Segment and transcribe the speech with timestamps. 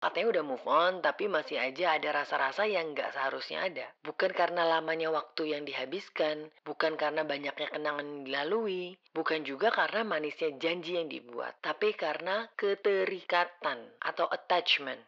[0.00, 3.84] Katanya udah move on, tapi masih aja ada rasa-rasa yang nggak seharusnya ada.
[4.00, 10.00] Bukan karena lamanya waktu yang dihabiskan, bukan karena banyaknya kenangan yang dilalui, bukan juga karena
[10.00, 15.04] manisnya janji yang dibuat, tapi karena keterikatan atau attachment.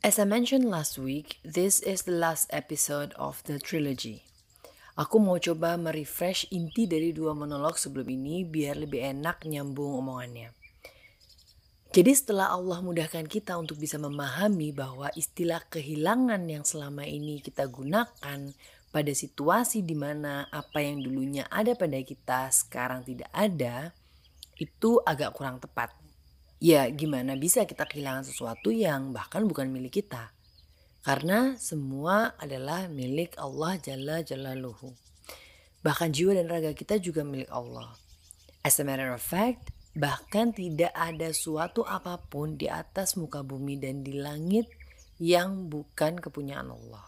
[0.00, 4.24] As I mentioned last week, this is the last episode of the trilogy.
[4.96, 10.61] Aku mau coba merefresh inti dari dua monolog sebelum ini biar lebih enak nyambung omongannya.
[11.92, 17.68] Jadi setelah Allah mudahkan kita untuk bisa memahami bahwa istilah kehilangan yang selama ini kita
[17.68, 18.56] gunakan
[18.88, 23.92] pada situasi di mana apa yang dulunya ada pada kita sekarang tidak ada,
[24.56, 25.92] itu agak kurang tepat.
[26.64, 30.32] Ya gimana bisa kita kehilangan sesuatu yang bahkan bukan milik kita.
[31.04, 34.96] Karena semua adalah milik Allah Jalla Jalaluhu.
[35.84, 37.92] Bahkan jiwa dan raga kita juga milik Allah.
[38.64, 43.76] As a matter of fact, Bahkan tidak ada suatu apa pun di atas muka bumi
[43.76, 44.64] dan di langit
[45.20, 47.04] yang bukan kepunyaan Allah.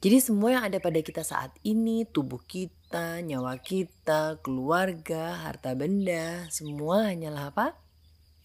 [0.00, 6.48] Jadi semua yang ada pada kita saat ini, tubuh kita, nyawa kita, keluarga, harta benda,
[6.50, 7.66] semua hanyalah apa?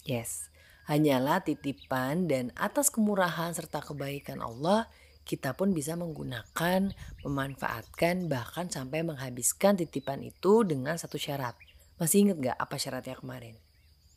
[0.05, 0.53] Yes,
[0.85, 4.85] hanyalah titipan dan atas kemurahan serta kebaikan Allah,
[5.25, 6.93] kita pun bisa menggunakan,
[7.25, 11.57] memanfaatkan, bahkan sampai menghabiskan titipan itu dengan satu syarat–
[12.01, 13.55] masih inget gak apa syaratnya kemarin?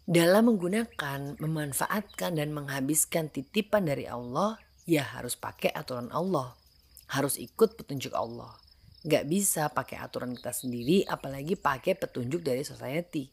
[0.09, 4.57] Dalam menggunakan, memanfaatkan, dan menghabiskan titipan dari Allah,
[4.89, 6.57] ya harus pakai aturan Allah.
[7.13, 8.57] Harus ikut petunjuk Allah.
[9.05, 13.29] Gak bisa pakai aturan kita sendiri, apalagi pakai petunjuk dari society.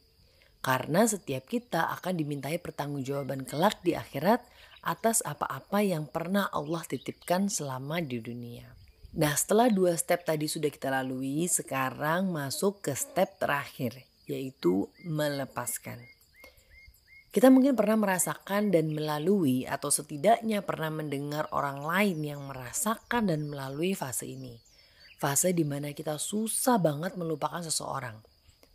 [0.60, 4.44] Karena setiap kita akan dimintai pertanggungjawaban kelak di akhirat
[4.86, 8.70] atas apa-apa yang pernah Allah titipkan selama di dunia.
[9.16, 16.02] Nah setelah dua step tadi sudah kita lalui, sekarang masuk ke step terakhir, yaitu melepaskan.
[17.36, 23.52] Kita mungkin pernah merasakan dan melalui, atau setidaknya pernah mendengar orang lain yang merasakan dan
[23.52, 24.56] melalui fase ini.
[25.20, 28.16] Fase di mana kita susah banget melupakan seseorang.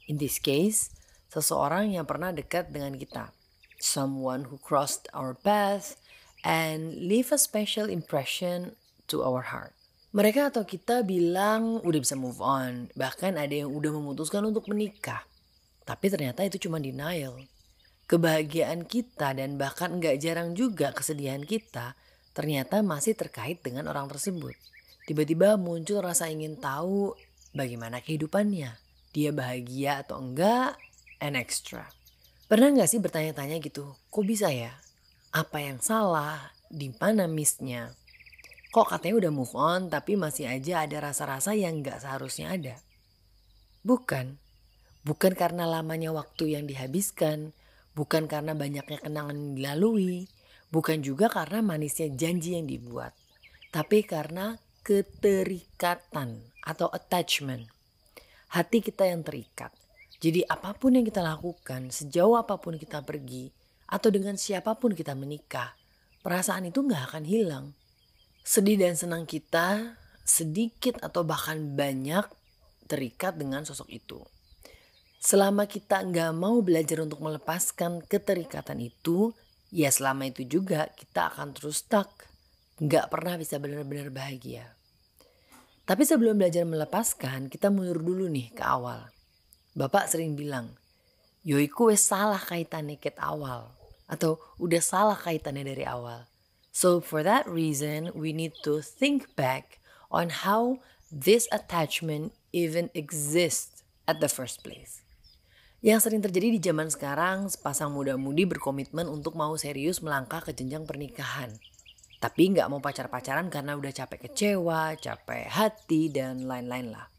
[0.06, 0.94] In this case,
[1.34, 3.34] seseorang yang pernah dekat dengan kita.
[3.82, 5.98] Someone who crossed our path
[6.46, 8.78] and leave a special impression
[9.10, 9.74] to our heart.
[10.14, 15.31] Mereka atau kita bilang udah bisa move on, bahkan ada yang udah memutuskan untuk menikah.
[15.84, 17.42] Tapi ternyata itu cuma denial.
[18.06, 21.96] Kebahagiaan kita dan bahkan nggak jarang juga kesedihan kita
[22.32, 24.56] ternyata masih terkait dengan orang tersebut.
[25.08, 27.16] Tiba-tiba muncul rasa ingin tahu
[27.52, 28.78] bagaimana kehidupannya.
[29.12, 30.80] Dia bahagia atau enggak,
[31.20, 31.88] and extra.
[32.48, 34.72] Pernah nggak sih bertanya-tanya gitu, kok bisa ya?
[35.32, 36.52] Apa yang salah?
[36.68, 37.92] Di mana missnya?
[38.72, 42.76] Kok katanya udah move on tapi masih aja ada rasa-rasa yang nggak seharusnya ada?
[43.84, 44.40] Bukan,
[45.02, 47.58] Bukan karena lamanya waktu yang dihabiskan,
[47.98, 50.30] bukan karena banyaknya kenangan yang dilalui,
[50.70, 53.12] bukan juga karena manisnya janji yang dibuat,
[53.74, 57.66] tapi karena keterikatan atau attachment.
[58.52, 59.74] Hati kita yang terikat.
[60.22, 63.50] Jadi apa pun yang kita lakukan, sejauh apa pun kita pergi,
[63.90, 65.74] atau dengan siapa pun kita menikah,
[66.22, 67.66] perasaan itu nggak akan hilang.
[68.46, 72.24] Sedih dan senang kita sedikit atau bahkan banyak
[72.86, 74.22] terikat dengan sosok itu.
[75.22, 79.30] Selama kita nggak mau belajar untuk melepaskan keterikatan itu,
[79.70, 82.26] ya selama itu juga kita akan terus stuck.
[82.82, 84.74] Nggak pernah bisa benar-benar bahagia.
[85.86, 89.14] Tapi sebelum belajar melepaskan, kita mundur dulu nih ke awal.
[89.78, 90.74] Bapak sering bilang,
[91.46, 93.78] Yoiku wes salah kaitannya ket awal.
[94.10, 96.26] Atau udah salah kaitannya dari awal.
[96.74, 99.78] So for that reason, we need to think back
[100.10, 100.82] on how
[101.14, 105.01] this attachment even exists at the first place.
[105.82, 110.86] Yang sering terjadi di zaman sekarang, sepasang muda-mudi berkomitmen untuk mau serius melangkah ke jenjang
[110.86, 111.58] pernikahan.
[112.22, 117.10] Tapi nggak mau pacar-pacaran karena udah capek kecewa, capek hati, dan lain-lain lah.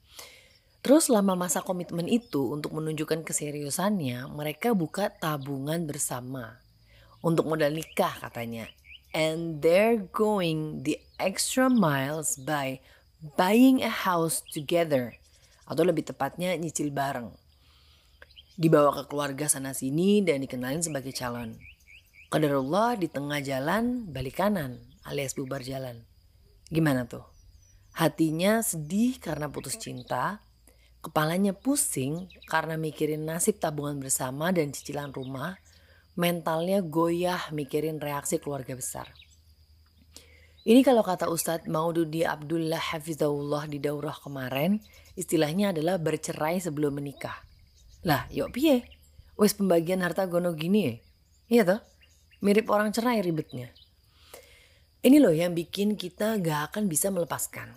[0.78, 6.62] Terus selama masa komitmen itu untuk menunjukkan keseriusannya, mereka buka tabungan bersama.
[7.18, 8.70] Untuk modal nikah katanya.
[9.10, 12.78] And they're going the extra miles by
[13.34, 15.19] buying a house together.
[15.66, 17.41] Atau lebih tepatnya nyicil bareng
[18.56, 21.56] dibawa ke keluarga sana sini dan dikenalin sebagai calon.
[22.32, 26.06] Qadarullah di tengah jalan balik kanan alias bubar jalan.
[26.70, 27.26] Gimana tuh?
[27.93, 30.40] Hatinya sedih karena putus cinta,
[31.04, 35.60] kepalanya pusing karena mikirin nasib tabungan bersama dan cicilan rumah,
[36.16, 39.12] mentalnya goyah mikirin reaksi keluarga besar.
[40.62, 44.78] Ini kalau kata Ustadz Maududi Abdullah Hafizahullah di daurah kemarin,
[45.19, 47.51] istilahnya adalah bercerai sebelum menikah.
[48.02, 48.82] Lah, yuk piye?
[49.38, 50.94] Wes pembagian harta gono gini ya?
[51.46, 51.81] Iya toh?
[52.43, 53.70] Mirip orang cerai ribetnya.
[55.02, 57.70] Ini loh yang bikin kita gak akan bisa melepaskan.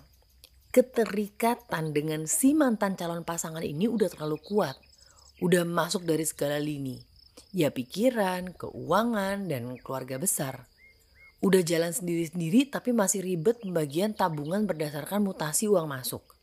[0.74, 4.78] Keterikatan dengan si mantan calon pasangan ini udah terlalu kuat.
[5.40, 7.02] Udah masuk dari segala lini.
[7.56, 10.68] Ya pikiran, keuangan, dan keluarga besar.
[11.40, 16.35] Udah jalan sendiri-sendiri tapi masih ribet pembagian tabungan berdasarkan mutasi uang masuk.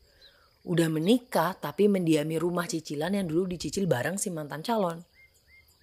[0.63, 5.03] Udah menikah tapi mendiami rumah cicilan yang dulu dicicil bareng si mantan calon.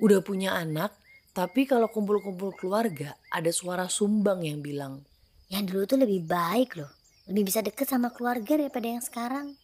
[0.01, 0.97] Udah punya anak
[1.31, 5.07] tapi kalau kumpul-kumpul keluarga, ada suara sumbang yang bilang,
[5.47, 6.91] Yang dulu tuh lebih baik loh.
[7.31, 9.55] Lebih bisa deket sama keluarga daripada yang sekarang.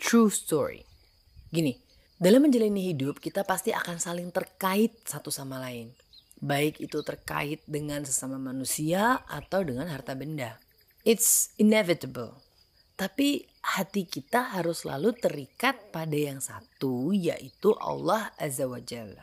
[0.00, 0.84] True story.
[1.52, 1.76] Gini,
[2.16, 5.92] dalam menjalani hidup kita pasti akan saling terkait satu sama lain.
[6.40, 10.56] Baik itu terkait dengan sesama manusia atau dengan harta benda.
[11.04, 12.40] It's inevitable.
[12.98, 19.22] Tapi hati kita harus selalu terikat pada yang satu yaitu Allah Azza wa Jalla.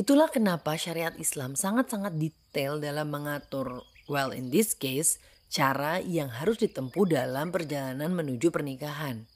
[0.00, 5.20] Itulah kenapa syariat Islam sangat-sangat detail dalam mengatur, well in this case,
[5.52, 9.28] cara yang harus ditempuh dalam perjalanan menuju pernikahan.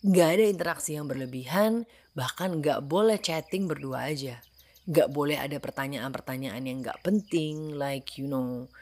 [0.00, 1.84] Gak ada interaksi yang berlebihan,
[2.16, 4.40] bahkan gak boleh chatting berdua aja.
[4.88, 8.72] Gak boleh ada pertanyaan-pertanyaan yang gak penting, like you know,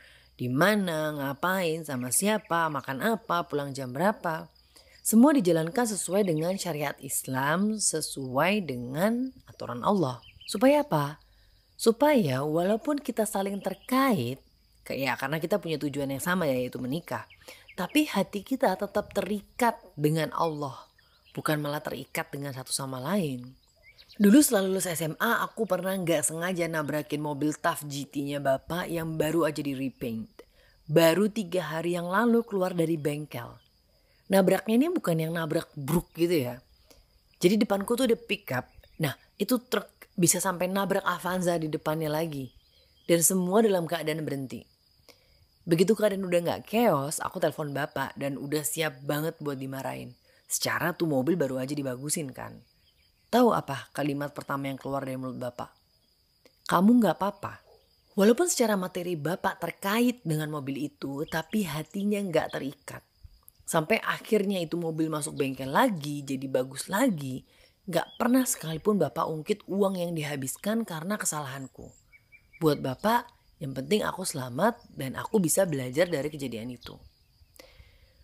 [0.42, 4.50] di mana, ngapain, sama siapa, makan apa, pulang jam berapa.
[4.98, 10.18] Semua dijalankan sesuai dengan syariat Islam, sesuai dengan aturan Allah.
[10.50, 11.22] Supaya apa?
[11.78, 14.42] Supaya walaupun kita saling terkait,
[14.90, 17.22] ya karena kita punya tujuan yang sama yaitu menikah.
[17.78, 20.74] Tapi hati kita tetap terikat dengan Allah.
[21.38, 23.46] Bukan malah terikat dengan satu sama lain.
[24.18, 29.46] Dulu setelah lulus SMA aku pernah nggak sengaja nabrakin mobil TAF GT-nya bapak yang baru
[29.46, 30.31] aja di repaint.
[30.92, 33.48] Baru tiga hari yang lalu keluar dari bengkel.
[34.28, 36.60] Nabraknya ini bukan yang nabrak bruk gitu ya.
[37.40, 38.68] Jadi depanku tuh ada pickup.
[39.00, 42.52] Nah itu truk bisa sampai nabrak Avanza di depannya lagi.
[43.08, 44.68] Dan semua dalam keadaan berhenti.
[45.64, 50.12] Begitu keadaan udah gak chaos, aku telepon bapak dan udah siap banget buat dimarahin.
[50.44, 52.60] Secara tuh mobil baru aja dibagusin kan.
[53.32, 55.72] Tahu apa kalimat pertama yang keluar dari mulut bapak?
[56.68, 57.61] Kamu gak apa-apa.
[58.12, 63.02] Walaupun secara materi bapak terkait dengan mobil itu, tapi hatinya gak terikat.
[63.64, 67.46] Sampai akhirnya itu mobil masuk bengkel lagi, jadi bagus lagi,
[67.82, 71.90] Gak pernah sekalipun Bapak ungkit uang yang dihabiskan karena kesalahanku.
[72.62, 73.26] Buat Bapak,
[73.58, 76.94] yang penting aku selamat dan aku bisa belajar dari kejadian itu.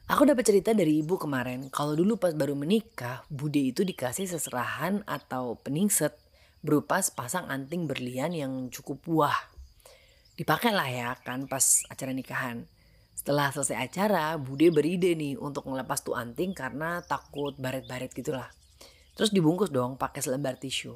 [0.06, 5.02] Aku dapat cerita dari ibu kemarin, kalau dulu pas baru menikah, Bude itu dikasih seserahan
[5.10, 6.14] atau peningset
[6.62, 9.57] berupa sepasang anting berlian yang cukup wah.
[10.38, 12.62] Dipakai lah ya kan pas acara nikahan.
[13.18, 18.46] Setelah selesai acara, Bude beride nih untuk ngelepas tuh anting karena takut baret-baret gitulah.
[19.18, 20.94] Terus dibungkus dong pakai selembar tisu.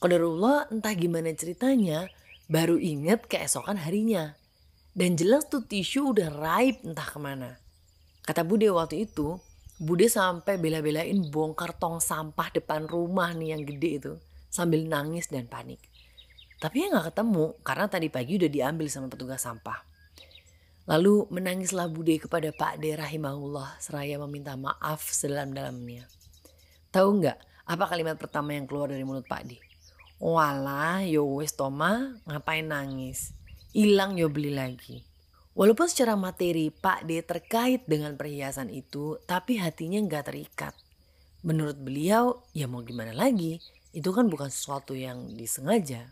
[0.00, 2.08] Qadarullah entah gimana ceritanya
[2.48, 4.32] baru inget keesokan harinya.
[4.96, 7.60] Dan jelas tuh tisu udah raib entah ke mana.
[8.24, 9.36] Kata Bude waktu itu,
[9.76, 14.12] Bude sampai bela-belain bongkar tong sampah depan rumah nih yang gede itu.
[14.48, 15.82] Sambil nangis dan panik.
[16.64, 19.84] Tapi ya gak ketemu karena tadi pagi udah diambil sama petugas sampah.
[20.88, 26.08] Lalu menangislah Bude kepada Pak De rahimahullah seraya meminta maaf sedalam-dalamnya.
[26.88, 29.60] Tahu nggak apa kalimat pertama yang keluar dari mulut Pak Di?
[30.24, 33.36] Walah, yo wes Toma, ngapain nangis?
[33.76, 35.04] Hilang yo beli lagi.
[35.52, 40.72] Walaupun secara materi Pak D terkait dengan perhiasan itu, tapi hatinya nggak terikat.
[41.44, 43.60] Menurut beliau, ya mau gimana lagi?
[43.92, 46.08] Itu kan bukan sesuatu yang disengaja.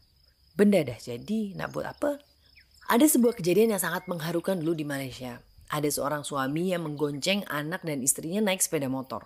[0.52, 2.20] Benda dah jadi, nak buat apa?
[2.92, 5.40] Ada sebuah kejadian yang sangat mengharukan dulu di Malaysia.
[5.72, 9.24] Ada seorang suami yang menggonceng anak dan istrinya naik sepeda motor.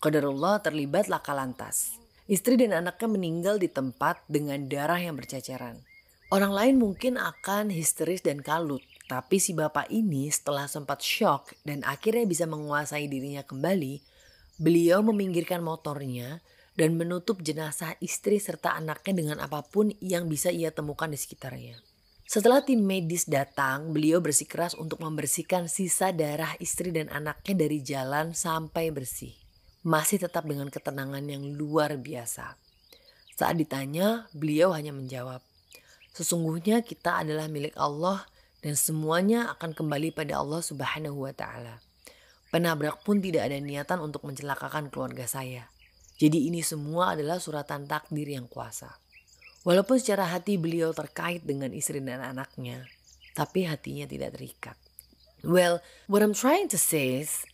[0.00, 2.00] Qadarullah terlibat laka lantas.
[2.24, 5.84] Istri dan anaknya meninggal di tempat dengan darah yang berceceran.
[6.32, 11.84] Orang lain mungkin akan histeris dan kalut, tapi si bapak ini setelah sempat shock dan
[11.84, 14.00] akhirnya bisa menguasai dirinya kembali,
[14.56, 16.40] beliau meminggirkan motornya
[16.74, 21.78] dan menutup jenazah istri serta anaknya dengan apa pun yang bisa ia temukan di sekitarnya.
[22.24, 28.32] Setelah tim medis datang, beliau bersikeras untuk membersihkan sisa darah istri dan anaknya dari jalan
[28.34, 29.44] sampai bersih
[29.84, 32.56] masih tetap dengan ketenangan yang luar biasa.
[33.36, 35.44] Saat ditanya, beliau hanya menjawab,
[36.16, 38.24] "Sesungguhnya kita adalah milik Allah
[38.64, 41.84] dan semuanya akan kembali pada Allah Subhanahu wa taala.
[42.48, 45.68] Penabrak pun tidak ada niatan untuk mencelakakan keluarga saya.
[46.24, 48.88] Jadi ini semua adalah suratan takdir yang kuasa."
[49.64, 52.84] Walaupun secara hati beliau terkait dengan istri dan anaknya,
[53.32, 54.76] tapi hatinya tidak terikat.
[55.40, 57.44] Well, what I'm trying to say is,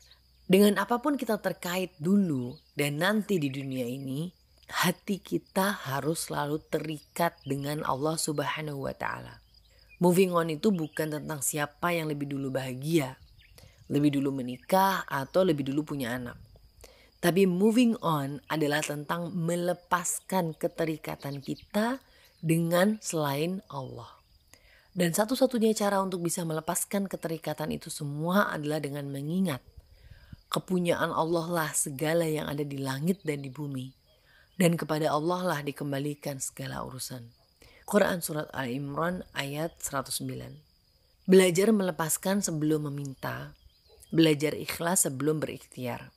[0.50, 4.30] dengan apa pun kita terkait dulu dan nanti di dunia ini,
[4.70, 9.38] hati kita harus selalu terikat dengan Allah Subhanahu wa taala.
[10.02, 13.14] Moving on itu bukan tentang siapa yang lebih dulu bahagia,
[13.86, 16.50] lebih dulu menikah atau lebih dulu punya anak.
[17.20, 22.00] Tapi moving on adalah tentang melepaskan keterikatan kita
[22.40, 24.08] dengan selain Allah.
[24.96, 29.60] Dan satu-satunya cara untuk bisa melepaskan keterikatan itu semua adalah dengan mengingat
[30.50, 33.94] kepunyaan Allah lah segala yang ada di langit dan di bumi.
[34.58, 37.22] Dan kepada Allah lah dikembalikan segala urusan.
[37.86, 40.26] Quran Surat Al-Imran ayat 109.
[41.30, 43.54] Belajar melepaskan sebelum meminta,
[44.10, 46.10] belajar ikhlas sebelum berikhtiar.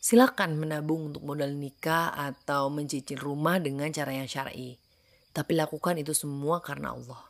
[0.00, 4.80] Silakan menabung untuk modal nikah atau mencicil rumah dengan cara yang syar'i.
[5.36, 7.20] Tapi lakukan itu semua karena Allah.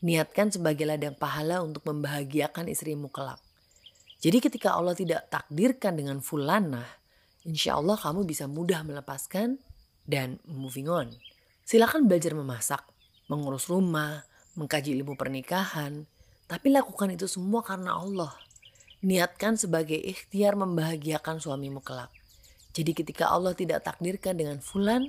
[0.00, 3.36] Niatkan sebagai ladang pahala untuk membahagiakan istrimu kelak.
[4.24, 6.88] Jadi ketika Allah tidak takdirkan dengan fulanah,
[7.44, 9.60] insya Allah kamu bisa mudah melepaskan
[10.08, 11.12] dan moving on.
[11.68, 12.80] Silakan belajar memasak,
[13.28, 14.24] mengurus rumah,
[14.56, 16.08] mengkaji ilmu pernikahan,
[16.48, 18.32] tapi lakukan itu semua karena Allah
[19.04, 22.12] niatkan sebagai ikhtiar membahagiakan suamimu kelak.
[22.76, 25.08] Jadi ketika Allah tidak takdirkan dengan fulan,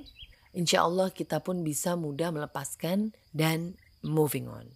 [0.56, 4.68] insya Allah kita pun bisa mudah melepaskan dan moving on.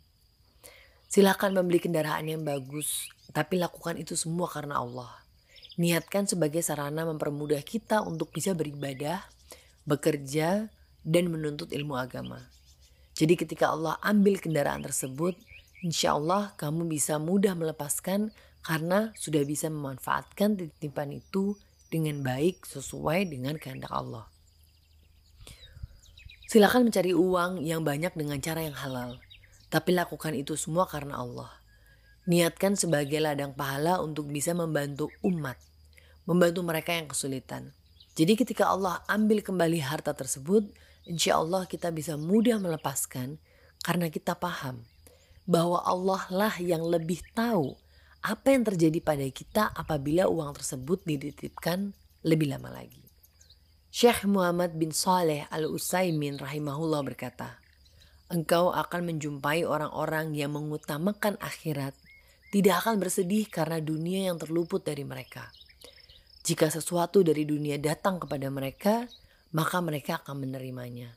[1.08, 5.12] Silahkan membeli kendaraan yang bagus, tapi lakukan itu semua karena Allah.
[5.76, 9.24] Niatkan sebagai sarana mempermudah kita untuk bisa beribadah,
[9.88, 10.68] bekerja,
[11.00, 12.40] dan menuntut ilmu agama.
[13.12, 15.36] Jadi ketika Allah ambil kendaraan tersebut,
[15.84, 21.58] insya Allah kamu bisa mudah melepaskan karena sudah bisa memanfaatkan titipan itu
[21.90, 24.30] dengan baik sesuai dengan kehendak Allah.
[26.48, 29.18] Silakan mencari uang yang banyak dengan cara yang halal,
[29.72, 31.50] tapi lakukan itu semua karena Allah.
[32.28, 35.58] Niatkan sebagai ladang pahala untuk bisa membantu umat,
[36.28, 37.74] membantu mereka yang kesulitan.
[38.14, 40.70] Jadi ketika Allah ambil kembali harta tersebut,
[41.08, 43.40] insya Allah kita bisa mudah melepaskan
[43.82, 44.84] karena kita paham
[45.48, 47.74] bahwa Allah lah yang lebih tahu
[48.22, 51.90] apa yang terjadi pada kita apabila uang tersebut dititipkan
[52.22, 53.02] lebih lama lagi.
[53.90, 57.58] Syekh Muhammad bin Saleh al-Utsaimin rahimahullah berkata,
[58.32, 61.92] Engkau akan menjumpai orang-orang yang mengutamakan akhirat,
[62.54, 65.52] tidak akan bersedih karena dunia yang terluput dari mereka.
[66.46, 69.04] Jika sesuatu dari dunia datang kepada mereka,
[69.52, 71.12] maka mereka akan menerimanya.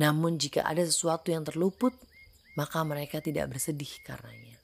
[0.00, 1.92] Namun jika ada sesuatu yang terluput,
[2.56, 4.55] maka mereka tidak bersedih karenanya.